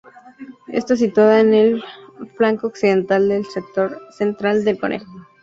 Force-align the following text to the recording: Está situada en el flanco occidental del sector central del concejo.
Está 0.69 0.95
situada 0.95 1.41
en 1.41 1.53
el 1.53 1.83
flanco 2.35 2.65
occidental 2.65 3.29
del 3.29 3.45
sector 3.45 3.99
central 4.11 4.63
del 4.63 4.79
concejo. 4.79 5.11